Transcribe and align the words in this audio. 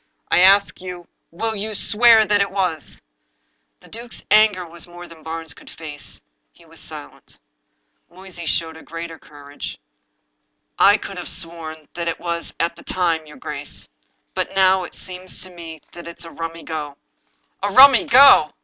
I 0.31 0.39
ask 0.39 0.81
you, 0.81 1.07
will 1.29 1.55
you 1.55 1.75
swear 1.75 2.17
it 2.21 2.49
was?" 2.51 3.03
The 3.81 3.87
duke's 3.87 4.25
anger 4.31 4.65
was 4.65 4.87
more 4.87 5.05
than 5.05 5.21
Barnes 5.21 5.53
could 5.53 5.69
face. 5.69 6.19
He 6.51 6.65
was 6.65 6.79
silent. 6.79 7.37
Moysey 8.09 8.47
showed 8.47 8.77
a 8.77 8.79
larger 8.83 9.19
courage." 9.19 9.77
I 10.91 10.97
could 10.97 11.19
have 11.19 11.29
sworn 11.29 11.87
that 11.93 12.07
it 12.07 12.19
was 12.19 12.55
at 12.59 12.75
the 12.75 12.83
time, 12.83 13.27
your 13.27 13.37
grace. 13.37 13.87
But 14.33 14.55
now 14.55 14.85
it 14.85 14.95
seems 14.95 15.39
to 15.41 15.51
me 15.51 15.81
that 15.91 16.07
it's 16.07 16.25
a 16.25 16.31
rummy 16.31 16.63
go."" 16.63 16.97
A 17.61 17.69
rummy 17.69 18.05
go! 18.05 18.53